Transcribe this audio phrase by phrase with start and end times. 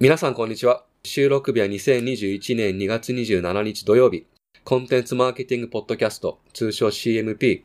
[0.00, 0.84] 皆さんこんにちは。
[1.02, 4.26] 収録日は2021年2月27日土曜日。
[4.62, 7.62] コンテンツマーケティングポッドキャスト、通称 CMP。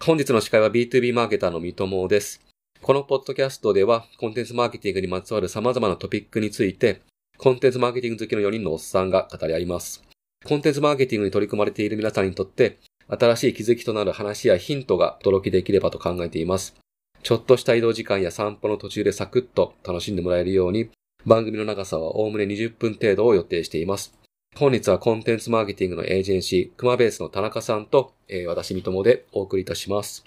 [0.00, 2.40] 本日の司会は B2B マーケターの三友です。
[2.80, 7.02] このポッドキャストでは、コンテンツマーケティングにまつわる様々なトピックについて、
[7.36, 10.02] コンテンツマーケティング好きの4人のおっさんが語り合います。
[10.46, 12.78] コンテンツマーケティングに取り組まれている皆さんにとって、
[13.08, 16.76] 新しい気づきとなる話やヒントが届けできればと考えています。
[17.22, 20.88] ちょっとした移動時間や散歩の途中でサクッと楽しんでもらえるように、
[21.26, 24.12] 番組の長さはおおむね20分程度を予定しています。
[24.56, 30.22] 本日はコンテンツマーケティングのエージェンシー、クマベースの田中さんと、えー、私、三友でお送りいたします。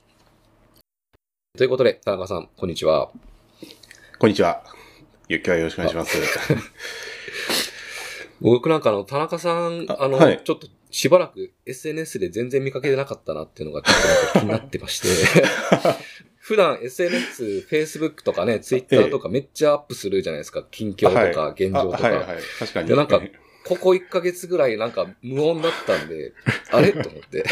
[1.55, 3.11] ということで、田中さん、こんにちは。
[4.17, 4.63] こんにちは。
[5.29, 6.17] 今日はよろしくお願いします。
[8.41, 15.07] 僕なんかあの、田中さん、あの、はい、ちょっとしばらく SNS で全然見かけてなかったなっていうのがちょっと気になってまして
[16.47, 20.65] 普段 SNS、Facebook とかね、Twitter とかめっちゃアップするじゃないですか。
[20.71, 22.03] 近況とか現状とか。
[22.03, 22.37] はい、はい、はい。
[22.57, 22.87] 確かに。
[22.87, 23.21] で、なんか、
[23.65, 26.31] ここ1ヶ月ぐらいなんか無音だったんで、
[26.71, 26.93] あれ？
[26.93, 27.43] と思って。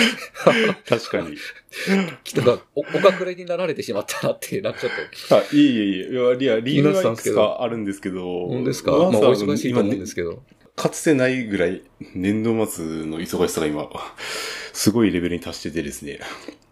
[0.87, 1.35] 確かに。
[2.23, 4.91] きっとお、お隠れになられてしまったなっていう、なんかちょっ
[5.27, 5.35] と。
[5.35, 6.09] あ、いえいえいえ。
[6.11, 8.47] いや、いや、理由はいくつかあるんですけど。
[8.47, 8.91] 本ですか？
[8.91, 10.41] まあ、お忙しいと思うんですけど。
[10.77, 11.81] かつてないぐらい
[12.13, 13.89] 年度末の忙しさが今、
[14.71, 16.21] すごいレベルに達しててですね。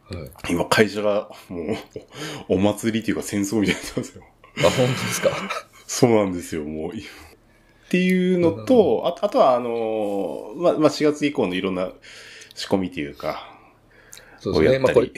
[0.10, 1.78] はい、今会社がもう、
[2.50, 4.24] お祭りっていうか戦争みたいになってますよ。
[4.58, 5.30] あ、本当ですか？
[5.88, 6.92] そうなんですよ、もう。
[6.92, 7.02] っ
[7.90, 11.92] ていうのと、ああとはあの、まあ、まあ、4月以降のいろんな
[12.56, 13.50] 仕込みっていうか、
[14.40, 14.80] そうですね。
[14.80, 15.12] まあこれ、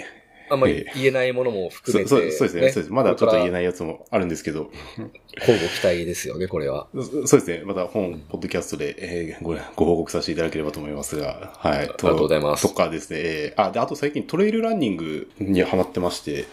[0.50, 2.50] あんまり言えないものも含めて、そうですね。
[2.50, 2.96] そうですね。
[2.96, 4.72] まだちょっと言えないやつもあるんですけど。
[5.38, 6.88] 交互期待ですよね、これは。
[7.26, 7.64] そうですね。
[7.66, 11.78] また本、ポッドキャストで、えー、ごご報告させていただければと思いますが、はい。
[11.80, 12.68] ありがとうございます。
[12.68, 13.20] とかですね。
[13.22, 16.46] えー、あ、で、あと最近トレイルランニングにハマってまして、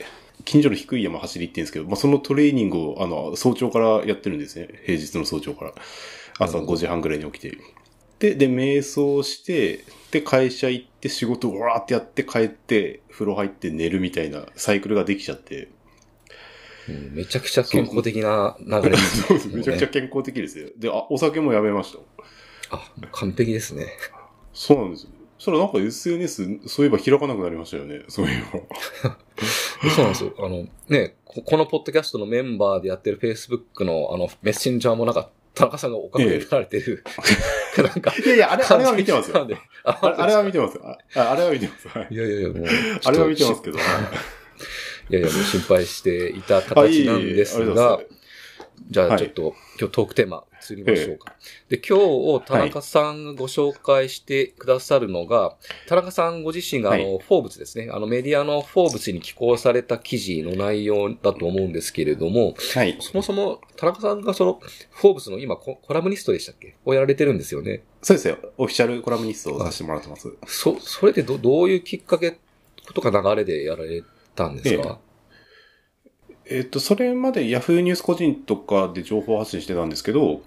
[0.45, 4.69] 近所の低い山走りって言うんですけど、まあ、そのトレーニングを、あの、早朝からやってるんですね。
[4.85, 5.75] 平日の早朝から。
[6.39, 7.57] 朝5時半ぐらいに起きて。
[8.23, 15.71] で、で、瞑想して、で、会社行って仕事をわーってやって帰って、風呂入って寝るみたいなサイクルができちゃって。
[16.89, 19.27] うん、めちゃくちゃ健康的な流れですね。
[19.27, 19.49] そうです。
[19.49, 20.69] めちゃくちゃ健康的ですよ。
[20.79, 21.97] で、あ、お酒もやめまし
[22.71, 22.77] た。
[22.77, 23.89] あ、完璧ですね。
[24.53, 25.11] そうなんですよ。
[25.39, 28.05] そしたらなんか SNS、そういえば開かなくなりましたよね。
[28.07, 28.61] そういえば。
[29.91, 30.33] そうなんですよ。
[30.39, 37.23] あの、ねこ、このポッドキャストのメンバーでやってる Facebook のあの、メッセンジャーもなんか田中さんがおかげられてる、ええ、
[37.81, 38.13] なんか。
[38.15, 39.49] いやいや、あれ、あれは見てますよ。
[39.85, 41.31] ああれは見てますあ。
[41.33, 41.89] あれは見てます。
[41.89, 42.67] はい、いやいやいや、もう。
[43.05, 43.79] あれは見てますけど。
[45.11, 48.01] いやいや、もう心配していた形なんですが、
[48.89, 51.35] じゃあちょっと、今日トークテーマ移りましょうか。
[51.69, 51.99] で、今
[52.41, 55.57] 日、田中さんがご紹介してくださるのが、は
[55.87, 57.89] い、田中さんご自身が、あの、フォーブスですね。
[57.91, 62.97] あの、メディアのフォーブスに寄稿された記事の内容だと思うんですけれども、はい。
[63.01, 64.61] そもそも、田中さんがその、
[64.91, 66.77] フォーブスの今コ、コラムニストでしたっけ？
[66.85, 67.83] をやられてるんですよね。
[68.03, 68.39] そうですよ。
[68.59, 70.29] オフィシャルコラムニストをさせてもらってます。
[70.47, 72.39] そ、それでど、どういうきっかけ
[72.95, 74.03] とか流れでやられ
[74.35, 75.12] たんですか、ええ
[76.47, 80.43] えっと、それまで Yahoo ニュース個人とかで情報発信してたんですけど、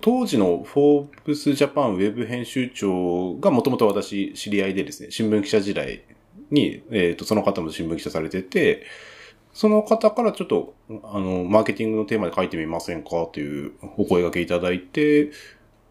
[0.00, 6.02] 当時のフォーブスジャパンウェブ編集長がもともと私知り合いでですね、新聞記者時代
[6.50, 8.84] に、えっ、と、その方も新聞記者されてて、
[9.54, 10.74] その方からちょっと、
[11.04, 15.30] あの、マーケティングのテーマで書いてみませんかというお声掛けいただいて、っ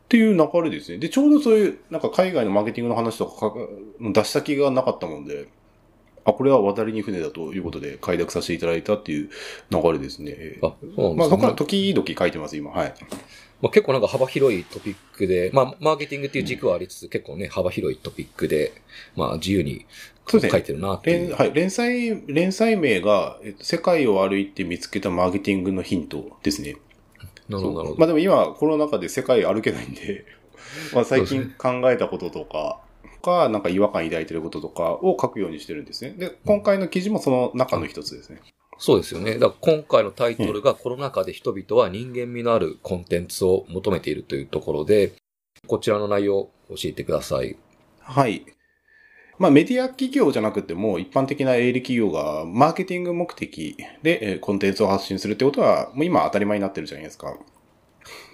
[0.09, 0.99] ていう流れですね。
[0.99, 3.53] で、ちょうどそういう、なんか海外のマーケティングの話とか
[3.99, 5.47] 出し先がなかったもんで、
[6.25, 9.29] あ、これは渡りに船だということで快諾させていただいたっていう
[9.71, 10.59] 流れですね。
[10.61, 11.15] あ、そうなんですね。
[11.15, 12.71] まあ、そこから時々書いてます、今。
[12.71, 12.93] はい。
[13.61, 18.73] まあ、結構なんか幅広いトピックで、まあ、マーケティングっていう軸はありつつ、うん、結構ね、幅広いトピックで、
[19.15, 19.85] まあ、自由に
[20.29, 21.35] 書いてるなっていう。
[21.35, 21.53] はい。
[21.53, 26.75] 連載、連載名が、えっと、世界を歩いて見つけたマーケティングのヒントですね。
[27.49, 27.99] なるほど、なるほど。
[27.99, 30.25] まあでも今、コロナ禍で世界歩けないんで、
[30.93, 32.79] まあ最近考えたこととか、
[33.23, 36.11] か、なんか違和感抱いてることとかを書くようにしてるんですね。
[36.11, 38.41] で、今回の記事もその中の一つですね。
[38.77, 39.35] そうですよね。
[39.35, 45.13] だから今回のタイトルがコロナ禍で人々は人間味のあるコンテンツを求めているというところで、
[45.67, 47.55] こちらの内容を教えてください。
[48.01, 48.45] はい。
[49.39, 57.35] まあメディア企業じゃなくても一般的な営利企業がマーケティング目的でコンテンツを発信するってことはもう今当たり前になってるじゃないですか。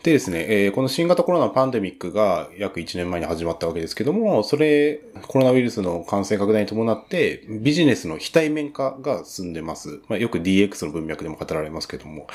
[0.03, 9.99] でですね、えー、この新型コロナパンデミックが約1年前に始まったわけですけども、それ、コロナウイルスの感染拡大に伴って、ビジネスの非対面化が進んでます。
[10.07, 12.27] まあ、よく DX の文脈でも語られますけども、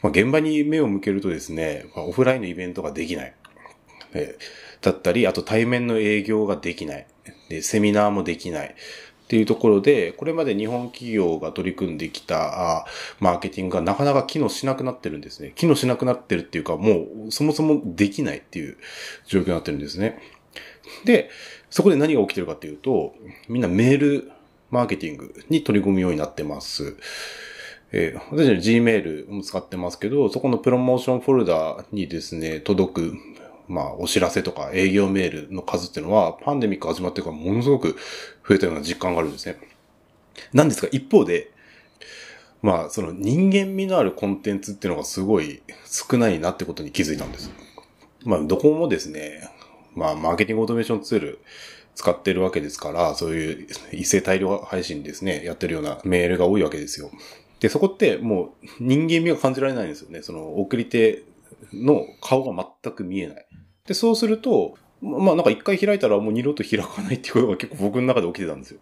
[0.00, 3.34] まあ、現場に目を向けるとですね、まあ、オフラインのイベントができない。
[4.14, 7.06] えー、だったり、あと対面の営業ができない。
[7.50, 8.74] で、セミナーもできない。
[9.34, 12.86] っていうところで、これまで日本企業が取り組んできた
[13.18, 15.50] マーケティングがなかなか機能しなくなってるんですね。
[15.56, 18.76] 機能しなくなってるっていうか、もうそもそもできないっていう
[19.26, 20.20] 状況になってるんですね。
[21.04, 21.30] で、
[21.68, 23.16] そこで何が起きてるかっていうと、
[23.48, 24.30] みんなメール
[24.70, 26.94] マーケティングに取り組むようになってます。
[27.90, 33.14] えー、私は Gmail も使ってますけど、そこのプロモーションフォルダにですね、届く、
[33.66, 37.96] まあ、お知らせとか営業メールの数っていうのは、パンデミック始まってからものすごく
[38.48, 39.58] 増えたような実感があるんですね。
[40.52, 41.50] なんですが、一方で、
[42.62, 47.50] まあ、その人間味のあるコンテンツっていうのがすごい少ないなってことに気づいたんです。
[48.24, 49.50] まあ、どこもですね、
[49.94, 51.38] まあ、マーケティングオートメーションツール
[51.94, 57.10] 使ってるわけですから、そういう一斉大量配信ですね、やってるようなメールが多いわけですよ。
[57.60, 60.22] で、そこってもう人間味が感じられないんですよね。
[60.22, 61.22] その送り手
[61.72, 63.46] の顔が全く見えない。
[63.86, 68.80] で、そうすると、まあなんか一回開いたらもう二度と開かないっていうことが結構僕の中で起きてたんですよ。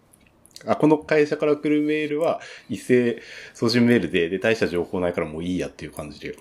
[0.65, 2.39] あ、この会社から来るメールは
[2.69, 3.21] 一斉
[3.53, 6.35] 送信メールで、で、大した情報ないからもういいやっていう感じで。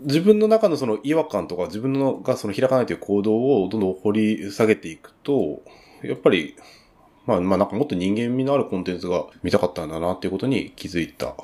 [0.00, 5.62] 自分の中のその違和感とか自分のがその開かないという行動をどんどん掘り下げていくと、
[6.02, 6.56] やっぱり
[7.26, 11.34] まあ、まあなんかもっと人間味のあるコンテンツが見たかったんだなっていうことに気づいた。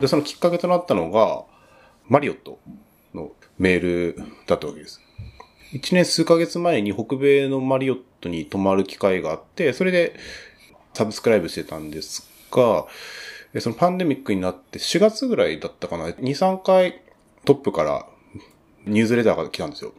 [0.00, 1.44] で、そのきっかけとなったのが、
[2.08, 2.58] マリオット
[3.14, 4.16] のメール
[4.46, 5.00] だったわけです。
[5.72, 10.16] 一年数ヶ月前に北米のマリオットに泊まる機会があって、それで
[10.94, 12.86] サブスクライブしてたんですが、
[13.60, 17.02] そのパンデミックになって4月ぐらいだったかな、2、3回
[17.44, 18.06] トップから
[18.86, 19.92] ニュースレターが来たんですよ。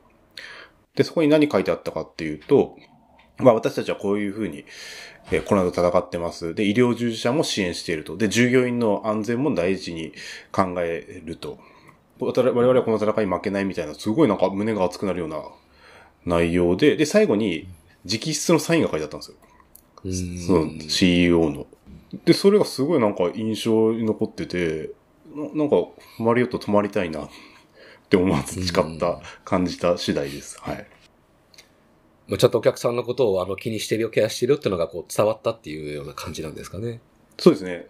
[0.95, 2.77] で、そこに何書いてあったかっていうと、
[3.37, 4.65] まあ私たちはこういうふうに、
[5.31, 6.55] えー、コロナと戦ってます。
[6.55, 8.17] で、医療従事者も支援していると。
[8.17, 10.13] で、従業員の安全も大事に
[10.51, 11.59] 考えると。
[12.19, 15.43] 我々はこの戦い負けないみたいな、すごいなんか胸が熱くなるような
[16.25, 17.67] 内容で、で、最後に
[18.05, 19.37] 直筆のサインが書いてあったんですよ。
[20.45, 21.67] その CEO の。
[22.25, 24.91] で、それがすごいなんか印象に残ってて、
[25.35, 25.75] ななんか、
[26.19, 27.29] マリオット泊まりたいなっ
[28.09, 30.59] て思わず誓った、感じた次第です。
[30.61, 30.87] はい。
[32.37, 36.99] ちょっとお客さんのことをあの気にしてるよ、ケアしてるっていうのがこう伝わったっていうような感じなんですかね。
[37.37, 37.87] そうですね。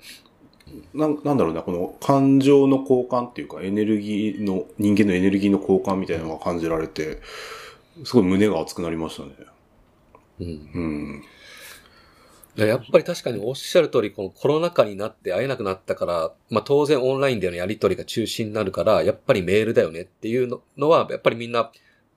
[0.94, 7.20] ななんだろうな、この感情の交換っていうか、エネルギーの、人間のエネルギーの交換みたいなのが感じられて、
[8.04, 9.30] すごい胸が熱くなりましたね。
[10.40, 11.24] うん。
[12.58, 12.66] うん。
[12.66, 21.72] やっぱり確かにおっしゃる通り、このコロナ禍になって会えなくなったから、まあ当然オンラインでのやり取りが中心になるから、やっぱりメールだよねっていうのは、やっぱりみんな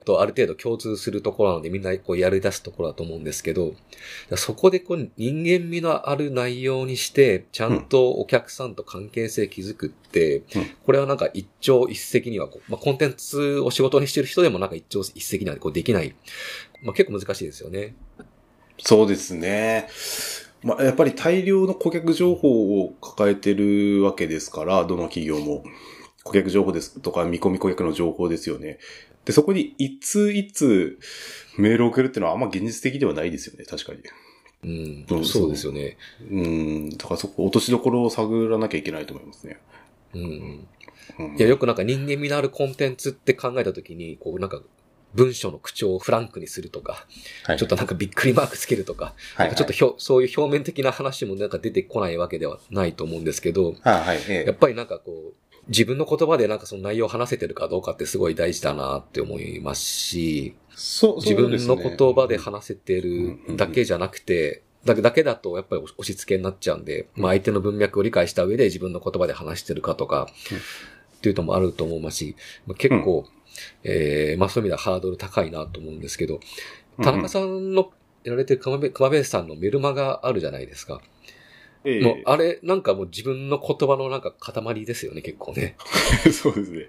[0.05, 3.75] とある程度共通するところなのでみんなこうやり出すところだと思うんですけど、
[4.37, 10.45] そこでこう人間味のある内容にして、ちゃんとお客さんと関係性築くって、うん、
[10.85, 16.15] これはなんか一朝一夕にはまあ、コンテンツを仕事にしてる人でもなんか一朝一夕にはこうできない。
[16.83, 17.95] まあ、結構難しいですよね。
[18.79, 19.89] そうですね。
[20.63, 25.65] まあ、やっぱり大量の顧客情報を抱えてるわけですから、どの企業も。
[26.23, 28.79] 顧客情報ですとか、見込み顧客の情報ですよね。
[29.31, 30.99] で、そこにいついつ
[31.57, 34.01] メールを送るっていうのはあんま現実的ではないですよね、確かに。
[35.09, 35.97] うん、そうですよね。
[36.29, 39.61] うん、だからそこ落としどころを探らなきゃいけないと思いますね。
[40.15, 40.67] うん。
[41.21, 44.61] うん、いや、よくなんか人間味のあるコンテンツって考えたときに、こうなんか
[45.15, 47.07] 文章の口調をフランクにするとか、
[47.45, 49.47] はい、ちょっとなんかびっくりマークつけるとか、はい。
[49.47, 54.19] はい、ちょっとひょそういう表面的な話もなんか出てこないわけではないと思うんですけど、はい。
[54.29, 70.29] ええ、やっぱりなんかこう、自分の言葉でなんかその内容を話せてるかどうかってすごい大事だなって思いますし、そう、自分の言葉で話せてるだけじゃなくて、だけだけだとやっぱり押し付けになっちゃうんで、まあ相手の文脈を理解した上で自分の言葉で話してるかとか、
[71.19, 72.37] っていうのもあると思いますし、
[72.67, 73.27] まあ、結構、
[73.85, 76.41] えー、まあそういう意味ではハードル高いなと思うんですけど、
[77.03, 77.91] 田中さんの
[78.25, 81.01] やられてる熊部さんのメルマがあるじゃないですか。
[81.85, 85.77] ええ、もう、あれ、なんかもう自分の言葉のなんか塊ですよね、結構ね。
[86.33, 86.89] そうですね。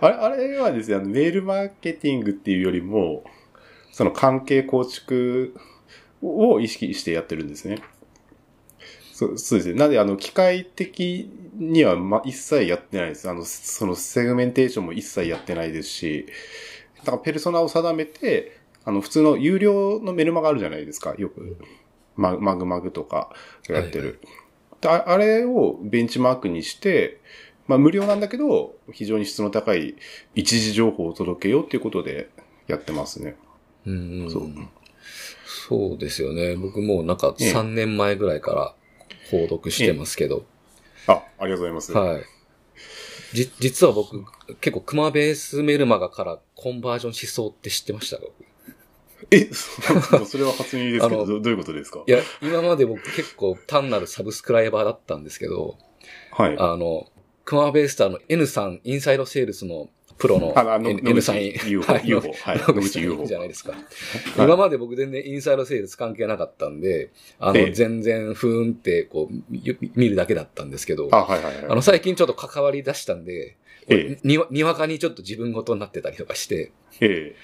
[0.00, 3.24] あれ、あれはですね、あの、メールマーケティングっていうよりも、
[3.92, 5.54] その関係構築
[6.20, 7.78] を意識してやってるんですね。
[9.12, 9.74] そうそうですね。
[9.74, 13.30] なんで、あの、機械的には、ま、一切やってないです。
[13.30, 16.26] あの、そのセグメンテーションも一切やってないですし、
[16.98, 21.56] だからペルソナを定めて、あの、普通の有料のメルマがあるじゃないですか、よく。
[22.16, 23.30] ママグマグとか
[23.68, 24.20] やってる。
[24.82, 27.20] はいはい、あれをベンチマークにして、
[27.66, 29.96] まあ無料なんだけど、非常に質の高い
[30.34, 32.28] 一時情報を届けようっていうことで
[32.66, 33.36] やってますね。
[33.86, 34.48] うん、そう。
[35.46, 36.56] そうですよね。
[36.56, 38.74] 僕もなんか3年前ぐらいから
[39.30, 40.44] 購読してますけど。
[41.06, 41.92] あ、ありがとうございます。
[41.92, 42.22] はい。
[43.32, 44.24] じ、実は僕、
[44.60, 48.18] 結構クマベースメルマガからコンバージョンしそうって知ってました？
[49.34, 49.48] え、
[50.26, 52.02] それは初耳ですけど、どどういうことですか？
[52.06, 55.76] いや、今まで僕結構単なるサブスクライバーだったんですけど、
[56.32, 56.56] はい。
[56.58, 57.06] あの、
[57.44, 60.54] クマベイスターの N さん、インサイドセールスのプロの
[61.04, 62.32] N, さん、UFO はい UFO。
[62.32, 62.60] はい。
[63.02, 63.72] UFO じゃないですか。
[63.72, 63.76] い
[64.36, 71.66] 今まで僕全然インサイドセールス関係なかったんで、あの、ええ全然ふーんってこう、み見るだけだったんですけど、あ、はいはいはい。
[71.68, 73.56] あの、最近ちょっと関わり出したんで、
[73.88, 77.34] えにわにわかにちょっと自分ごとになってたりとかして、え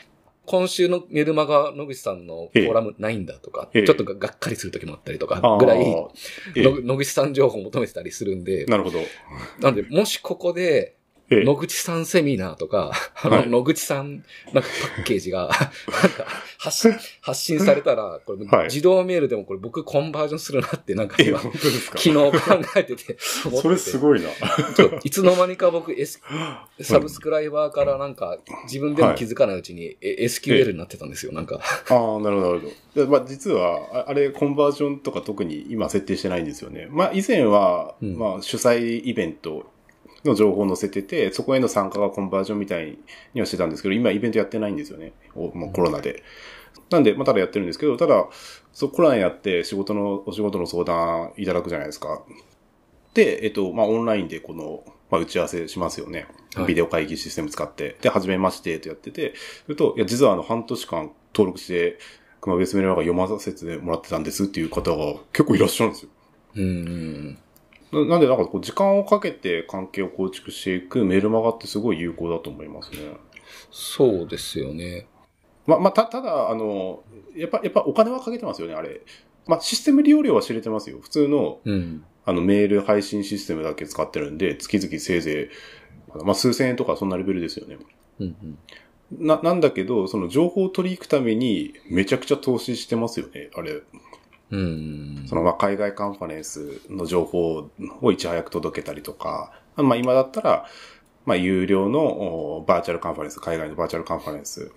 [0.51, 3.85] 今週のメルマガ野口さんのフォーラムないんだとか、ええ。
[3.85, 6.09] ちょっとががっかりする時もあったりとかぐらい、ー
[6.57, 8.99] えの野口さん情報を求めてたりするんで、なるほど。
[9.61, 10.97] なんで、もしここで、
[11.31, 11.45] ええ。
[11.45, 13.49] 野口さんセミナーとか、あの、はい。
[13.49, 16.27] 野口さん、なんかパッケージが、 なんか、
[16.59, 18.65] 発信、発信されたら、これ、はい。
[18.65, 22.33] 自動メールでもこれ僕コンバージョンするなって、なんかえ、今、昨日考
[22.77, 24.29] えてて、それすごいな。
[25.05, 26.21] いつの間にか僕、S、
[26.81, 31.61] サブスクライバーからなんか、自分でも気づかないうちに、え SQL になってたんですよ、なんか。
[31.89, 33.05] ああ、なるほど、なるほど。
[33.05, 36.89] でまあ、実は、ああれ、コンバージョンとか特に今設定してないんですよね。
[36.91, 38.19] まあ、以前は、うん。
[38.19, 39.71] まあ、主催イベント
[40.25, 42.99] の情報を載せてて、そこへの参加がコンバージョンみたい
[43.35, 45.13] にはしてたんですけど、今イベントやってないんですよね。
[45.35, 46.23] おもうコロナで。
[46.91, 48.27] なんで、まあ、ただやってるんですけど、ただ、
[48.73, 52.23] そう、コロナやって仕事の、お仕事の相談いただくじゃないですか。
[53.15, 56.27] で、えっと、まあ、オンラインでこの、まあ、打ち合わせしますよね。
[56.55, 57.97] はいビデオ会議システム使って。
[58.01, 59.35] で、はじめましてとやってて、
[59.67, 61.99] それと、いや、実はあの、半年間登録して、
[62.41, 66.11] 熊別メルマガ読ませてもらってたんですっていう方が結構いらっしゃるんですよ。
[66.57, 67.39] うん。
[67.93, 72.99] ななんで、なんかこう、時間をかけて関係を構築していくメルマガってすごい有効だと思いますね。
[73.71, 75.07] そうですよね。
[75.67, 77.03] ま、まあ、た、ただ、あの、
[77.37, 79.01] やっぱ、やっぱお金はかけてますよね、あれ。
[79.47, 80.99] まあ、システム利用料は知れてますよ。
[81.01, 82.05] 普通の、うん。
[82.25, 85.51] あの、メール配信システムだけ使ってるんで、月々せいぜ
[86.15, 87.79] い、まあ、数千円とかそんなレベルですよね。
[88.21, 89.27] うんうん。
[89.27, 93.83] な、なんだけど、その情報を取り行くために、めちゃくちゃ投資してますよね、あれ。
[94.51, 95.25] うん。
[95.27, 100.67] その、まあ、海外カンファレンスの情報をいち早く届けたりとか、まあ、今だったら、
[101.27, 102.01] まあ、有料の
[102.59, 104.73] おバーチャルカンファレンス、海外のバーチャルカンファレンス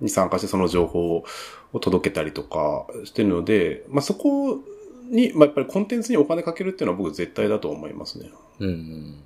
[0.00, 1.24] に参加してその情報
[1.72, 4.60] を届けたりとかしてるので、まあ、そこ
[5.10, 8.30] に、まあ、やっぱりコンテンツにお金かけるっていうのは僕絶対だと思いますね。
[8.60, 9.22] うんうん。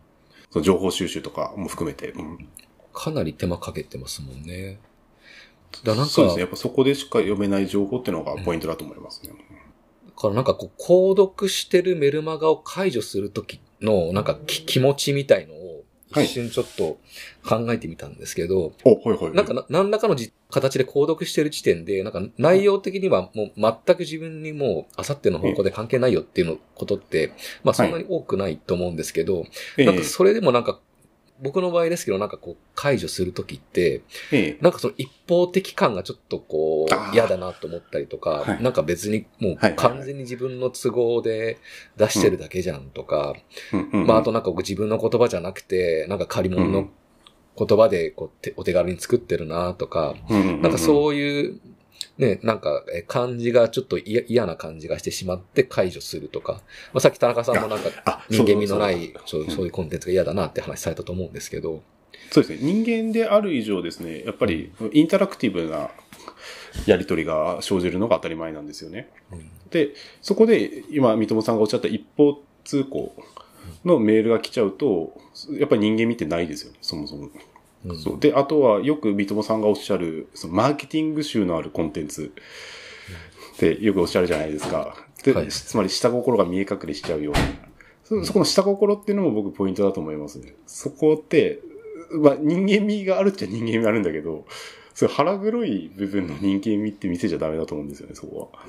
[0.51, 2.11] その情報収集とかも含めて。
[2.11, 2.49] うん
[2.93, 4.79] かなり手間かけてますもんね。
[5.85, 6.41] だなんか、そうですね。
[6.43, 9.31] やっぱそこでしか読めない情報っていうのがポイントだと思いますね。
[9.31, 9.35] だ
[10.21, 15.57] からなんかこう、購読してるメルマガを解除するときの、なんかき気持ちみたいのを、
[16.13, 16.99] はい一瞬ちょっと
[17.49, 19.33] 考えてみたんですけど、お、はいはい。
[19.33, 29.45] なんかな何らかのじ形で購読してる時点で、なんか内容的にはもう全く自分にもう、あさっての方向で関係ないよっていうのことって、まあそんなに多くないと思うんですけど、
[29.79, 30.81] ええなんかそれでもなんか、
[31.43, 34.59] 僕の場合ですけど、なんかこう、解除するときって、ええ。
[34.61, 38.63] なんかその一方的感がちょっとこう、嫌だなと思ったりとか、はい。
[38.63, 41.59] なんか別にもう完全に自分の都合で
[41.97, 43.35] 出してるだけじゃんとか、
[43.93, 46.89] まああとなんか僕自分の言葉じゃなくて、なんか借り物の
[47.57, 51.61] 言葉でこうてお手軽に作ってるなとか、なんかうそういう、
[52.21, 56.61] ね、なんかえ感じがちょっと嫌嫌な感じがしてしまって解除するとか、
[56.93, 61.83] まあさっき田中さんもなんかあ人間味のないそういうコンテンツが嫌だなって話されたと思うんですけど、
[62.31, 62.73] そうですね。
[62.73, 65.91] 人間である以上ですね、やっぱりインタラクティブな
[66.87, 69.09] やりとりが生じるのが当たり前なんですよね。
[69.33, 73.15] うんで、そこで今、三友さんがおっしゃった一方通行
[73.85, 75.17] のメールが来ちゃうと、
[75.53, 77.31] やっぱり人間味ってないですよね、そもそも。
[77.85, 78.21] うんそう。
[78.21, 82.33] で、あとはよく三友さんがおっしゃる、そのマーケティング集のあるコンテンツ
[83.55, 84.97] ってよくおっしゃるじゃないですか。
[85.25, 87.41] で、はいつまり下心が見え隠れしちゃうような。
[88.05, 90.55] そそこの下心っていうのも僕ポイントだと思いますね。
[90.67, 91.61] そこって、
[92.13, 94.47] まあ人間味があるっちゃ人間味あるんだけど、
[94.95, 98.67] そ腹黒い部分の人間味って見せちゃダメだと思うんですよね、そこは。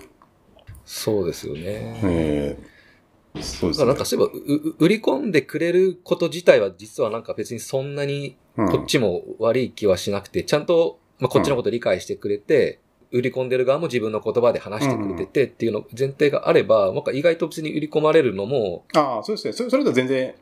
[0.85, 1.61] そうですよね。
[2.03, 3.85] ええそうですね。
[3.87, 12.79] なんかそういえば、売り込んでくれること自体は実はなんか別にそんなにうんこっちも悪い気はしなくて、ちゃんと、まあ、こっちのこと理解してくれて、
[13.11, 19.53] 売り込んでる側も自分の言葉で話してくれててっていうの前提があれば、なんか意外と別に売り込まれるのも、ああ、そうですね。
[19.53, 20.33] それそれとは全然、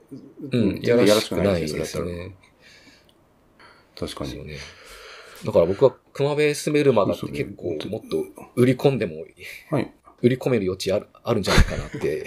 [0.51, 2.35] うん、やらしくないですね。
[3.97, 4.45] 確かに。
[4.45, 4.57] ね。
[5.45, 8.25] だから僕は熊ベースメルマガって結構もっと
[8.55, 9.25] 売り込んでも、
[9.71, 9.91] はい。
[10.21, 12.25] 売り込める余地ある、あるんじゃないかなって。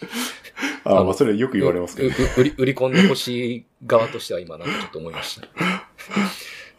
[0.84, 2.10] あまあそれよく言われますけどう。
[2.10, 5.48] う売り売り込んでほしい側としては今なんかちょっと思いました。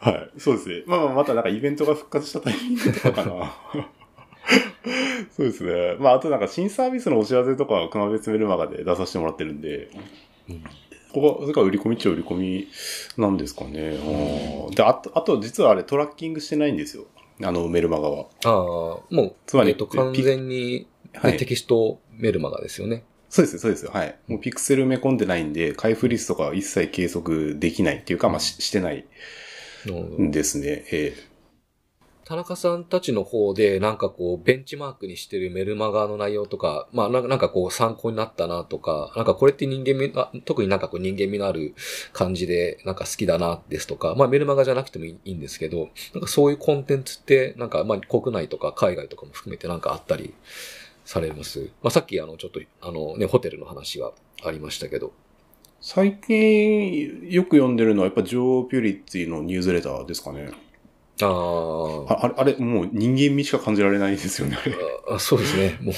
[0.10, 0.30] はい。
[0.38, 0.82] そうですね。
[0.86, 3.54] まあまあ、またなんかイベントが復活したタイミングとかかな。
[5.36, 5.96] そうですね。
[5.98, 9.90] まあ、あとなんか新サービスのお知らせとかは熊別メルマガで出させてもらってるんで、
[10.48, 10.64] うん
[11.12, 12.68] ここは、それから売り込みっちゃ売り込み
[13.16, 13.98] なんですかね。
[14.00, 17.06] あーで、あと、あと実はあれトラッキングしてないんですよ。
[17.42, 18.26] あのメルマガは。
[18.44, 23.02] ああ、もう、つまりえっと、完全に、ねはいテキストメルマガですよね。
[23.30, 23.86] そうです、そうです。
[23.86, 24.16] はい。
[24.26, 29.06] もうピクセル埋め込んでないんで、開封率とかは一切計測できないっていうか、まあ、ししてない
[29.88, 30.84] んですね。
[30.90, 31.14] え
[32.24, 41.74] 田中さんたちの方で、なんかこう、ベンチマークにしてるメルマガの内容とか、まあなんかこう参考になったなとか、なんかこれって人間味あ、特になんかこう人間味のある
[42.12, 50.34] 感じで、なんか好きだなですとか、まあメルマガじゃなくてもいいんですけど、なんかそういうコンテンツって、なんかまあ国内とか海外とかも含めてなんかあったり
[51.10, 51.70] されます。
[51.82, 54.12] まあさっきあのちょっと、あのね、ホテルの話は
[54.44, 55.12] ありましたけど。
[55.80, 60.52] 最近よく読んでるのはやっぱジョー・ピュリッツィのニュースレターですかね。
[61.20, 62.12] ああ。
[62.12, 64.56] ああれ、あれ、もう人間味しか感じられないですよね。
[65.10, 65.78] あそうですね。
[65.80, 65.94] もう、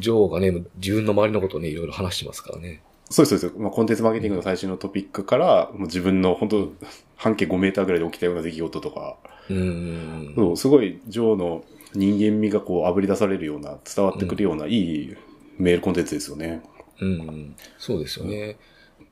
[0.00, 2.82] ジョーがね、自分の周りのことをね、いろいろ話してますからね。
[3.10, 3.62] そうです、そうです。
[3.62, 6.72] まあ、コンテンツマーケティングの最新のトピックから、もう自分の本当
[7.14, 9.18] 半径5メーターぐらいで起きたような出来事とか、
[9.48, 10.34] うーん。
[10.34, 15.16] そう、すごいジョーの人間味がこう炙り出されるような、伝わってくるような、いい
[15.58, 16.62] メールコンテンツですよね。
[17.00, 17.56] うん。
[17.78, 18.56] そうですよね。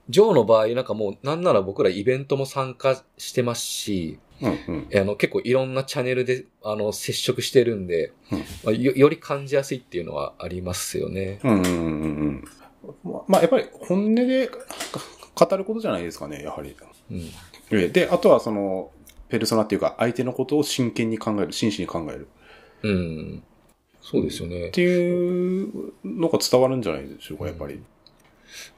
[0.08, 5.00] ジョーの場合、なんかもう、なんなら僕らイベントも参加してますし、うん、うん。
[5.00, 11.40] あの、結構いろんなチャンネルで、あの、接触してるんで、うんまあよ、より感じやすいっていうのはありますよね。
[11.42, 12.44] うん、うん、うんうん。
[13.02, 16.76] ままあ、やっぱり本音でか語ることじゃないですかね、やはり。
[17.10, 17.30] うん。
[17.70, 18.90] えで、あとはその、
[19.28, 22.28] ペルソナっていうか、相手のことを真剣に考える、真摯に考える。
[22.86, 23.42] うん。
[24.00, 24.70] そうですよねっ。
[24.70, 27.82] ていうのが伝わるんじゃないでしょうか、やっぱり。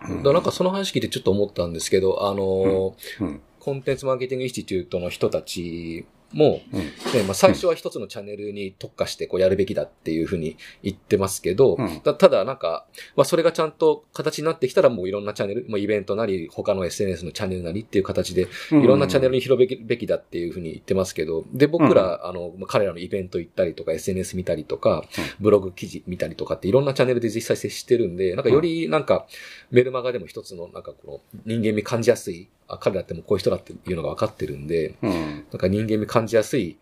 [0.01, 3.41] だからなんかその話聞いてちょっと思ったんですけど、あの、うん。
[3.61, 6.81] コンテンツマーケティングインスティテュートの人たちも、うん。
[6.81, 6.89] ね
[7.25, 12.01] まあ、最初は一つのチャンネルに特化してこうやるべきだっていうふうに言ってますけど、うん。
[12.01, 25.05] たただなんか、まあ、それがちゃんと形になってきたらもういろんなチャンネル、まあ、イベントなり、他の SNS のチャンネルなりっていう形で、いろんなチャンネルに広べきべきだっていうふうに言ってますけど、で、僕ら、あの、まあ彼らのイベント行ったりとか、SNS 見たりとか、
[25.41, 29.27] ブログ記事見たりとかっていろんなチャンネルで実際接してるんで、なんかよりなんか、
[29.71, 35.13] メルマガでも一つのなんかこの人間味感じやすい、あ、彼らってもうこういう人だっていうのが分かってるんで、うん。
[35.51, 36.79] なんか人間味感じやすい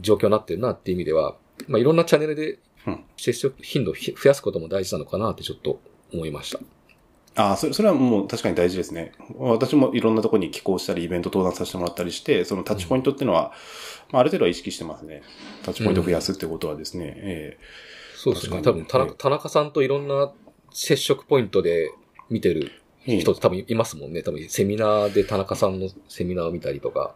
[0.00, 1.36] 状況になってるなっていう意味では、
[1.68, 5.80] まあ、いろんなチャンネルでうん接触頻度をひ増やすことも大事なのかなってちょっと
[6.12, 6.60] 思いました。
[7.36, 9.12] ああ、それ、それはもう確かに大事ですね。
[9.38, 13.52] 私もいろんなところに寄稿したり、イベント登壇させてもらったりして、そのタッチポイントっていうのは、
[14.10, 15.22] まあ、ある程度は意識してますね。
[15.62, 17.14] タッチポイントを増やすってことはですね。
[17.16, 17.58] え
[18.16, 18.60] そうですね。
[18.62, 20.32] 多分田中、田中さんといろんな
[20.72, 21.92] 接触ポイントで
[22.28, 24.22] 見てるえ人って多分いますもんね。
[24.22, 27.14] 多分セミナーで田中さんのセミナーを見たりとか。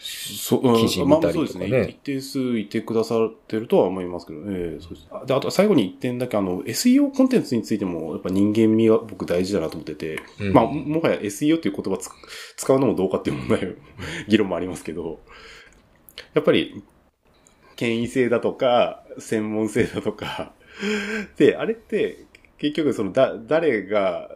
[0.00, 1.88] そう、うん記事見たりとかねまあそうですね。
[1.88, 5.08] 一定数いてくださってるとは思いますけど、ええそうです。
[5.10, 12.08] あで、あと最後に一点だけ、あの、SEO コンテンツについても、やっぱ人間味は僕大事だなと思ってて、うんまあ、ももはや SEO っていう言葉つ
[12.56, 13.76] 使うのもどうかっていう問題、
[14.28, 15.20] 議論もありますけど、
[16.34, 16.82] やっぱり、
[17.76, 20.52] 権威性だとか、専門性だとか、
[21.36, 22.24] で、あれって、
[22.58, 24.30] 結局その、だ、誰が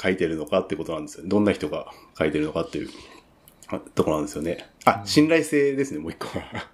[0.00, 1.24] 書いてるのかってことなんですよ。
[1.26, 2.88] どんな人が書いてるのかっていう
[3.68, 4.68] あところなんですよね。
[4.84, 6.68] あ、信頼性ですね、もう一個は。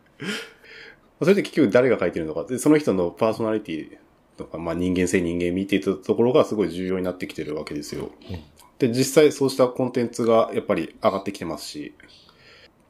[1.20, 3.96] それで結局誰が書いてるのかで、その人のパーソナリティ
[4.36, 8.10] とか、まあ人間性人間味っていったところがすごい重要になってきてるわけですよ。
[8.78, 11.94] で、実際そうしたコンテンツがやっぱり上がってきてますし、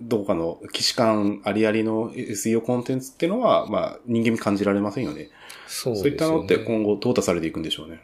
[0.01, 5.31] どこかの既視感ありありの SEO コンテンツっていうのは、まあ人間味感じられませんよね。
[5.69, 8.01] そうそういったのって今後淘汰されていくんでしょうね。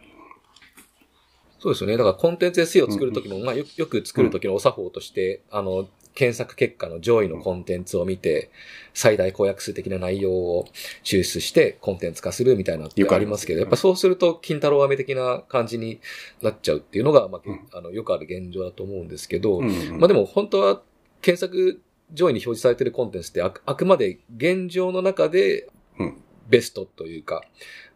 [1.59, 1.97] そうですよね。
[1.97, 8.51] だからコンテンツ SEO を作るときも、まあよよく作るときのお作法として、あの、検索結果の上位のコンテンツを見て、
[8.93, 10.67] 最大公約数的な内容を
[11.05, 16.01] 抽出してコンテンツ化するみたいなのってありますけど、やっぱそうすると、金太郎飴的な感じに
[16.43, 17.69] なっちゃうっていうのが、まあ、うん。
[17.73, 19.99] あの、よくある現状だと思うんですけど、うんうん。
[20.01, 20.83] まあでも本当は
[21.23, 21.81] 検索
[22.13, 25.69] 上位に表示されているコンテンツってあくあくまで現状の中で
[25.99, 26.23] うん。
[26.49, 27.43] ベストというか、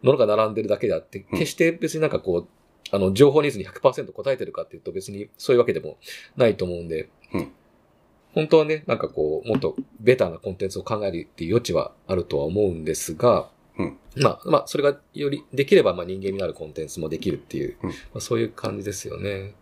[0.01, 1.39] ものが並んでるだけであって、うん。
[1.39, 2.47] 決して別になんかこう、
[2.93, 5.97] あの、情報ニーズに100%答えてるかっていうと別にそういうわけでも
[6.37, 7.51] ないと思うんで、うん。
[8.35, 13.97] 本当はね、なんかこう、もっとベターなコンテンツを考えるっていう余地はあるとは思うんですが、うん。
[14.17, 17.89] まあ、まあ、それがよりできれば、まあ人間味のあるコンテンツもできるっていう、うん。
[17.89, 19.55] まあ、そういう感じですよね。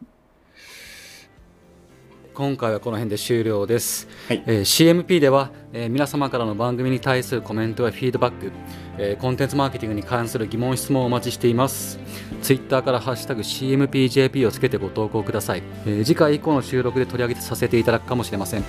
[2.34, 4.44] 今回はこの辺で終了です、はい。
[4.48, 8.52] えー CMP では、えー皆様からの番組に対するコメントやフィードバック、
[8.98, 12.00] えーコンテンツマーケティングに関する疑問質問をお待ちしています。
[12.42, 18.64] ツイッターからハッシュタグ CMPJP をつけてご投稿ください、えー次回以降の収録で取り上げさせていただくかもしれません。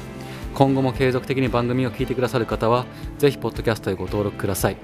[0.55, 2.85] 今後も継続的に番組を聞いてくださる方は
[3.19, 4.77] ぜひポッドキャストへご登録ください、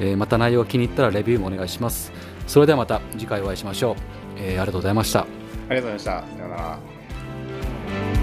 [0.00, 2.12] えーまた内容が気に入ったらレビューもお願いします。
[2.46, 3.96] それではまた次回お会いしましょう、
[4.36, 5.20] えーありがとうございました。
[5.20, 5.26] あ
[5.74, 6.36] りがとうございました。
[6.36, 6.99] さようなら。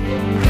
[0.07, 0.46] Thank you.